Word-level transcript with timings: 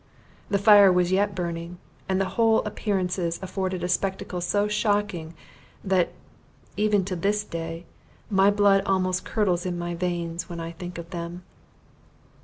The 0.49 0.57
fire 0.57 0.91
was 0.91 1.11
yet 1.11 1.35
burning; 1.35 1.77
and 2.09 2.19
the 2.19 2.29
whole 2.33 2.63
appearances 2.63 3.37
afforded 3.39 3.83
a 3.83 3.87
spectacle 3.87 4.41
so 4.41 4.67
shocking, 4.67 5.35
that, 5.83 6.11
even 6.75 7.05
to 7.05 7.15
this 7.15 7.43
day, 7.43 7.85
my 8.27 8.49
blood 8.49 8.81
almost 8.87 9.25
curdles 9.25 9.63
in 9.63 9.77
my 9.77 9.93
veins 9.93 10.49
when 10.49 10.59
I 10.59 10.71
think 10.71 10.97
of 10.97 11.11
them! 11.11 11.43